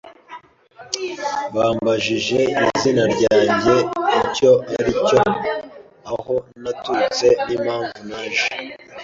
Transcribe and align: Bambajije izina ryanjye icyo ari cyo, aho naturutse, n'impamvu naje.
Bambajije 1.55 2.39
izina 2.69 3.03
ryanjye 3.13 3.75
icyo 4.21 4.51
ari 4.79 4.93
cyo, 5.07 5.21
aho 6.13 6.33
naturutse, 6.63 7.25
n'impamvu 7.45 7.99
naje. 8.09 8.47